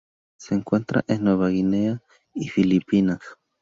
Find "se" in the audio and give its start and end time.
0.39-0.55